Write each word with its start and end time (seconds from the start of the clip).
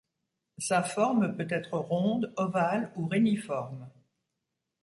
Sa 0.57 0.81
forme 0.81 1.37
peut 1.37 1.45
être 1.47 1.77
ronde, 1.77 2.33
ovale 2.35 2.91
ou 2.95 3.05
réniforme. 3.05 3.87